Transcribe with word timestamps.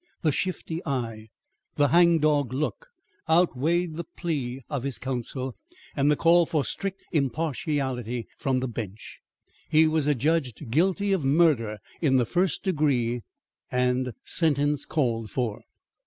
The 0.23 0.31
shifty 0.31 0.81
eye, 0.83 1.27
the 1.75 1.89
hang 1.89 2.17
dog 2.17 2.53
look, 2.53 2.87
outweighed 3.29 3.97
the 3.97 4.03
plea 4.03 4.61
of 4.67 4.81
his 4.81 4.97
counsel 4.97 5.55
and 5.95 6.09
the 6.09 6.15
call 6.15 6.47
for 6.47 6.65
strict 6.65 7.03
impartiality 7.11 8.25
from 8.35 8.61
the 8.61 8.67
bench. 8.67 9.21
He 9.69 9.85
was 9.85 10.07
adjudged 10.07 10.71
guilty 10.71 11.11
of 11.11 11.23
murder 11.23 11.77
in 12.01 12.15
the 12.17 12.25
first 12.25 12.63
degree, 12.63 13.21
and 13.71 14.13
sentence 14.25 14.85
called 14.85 15.29
for. 15.29 15.61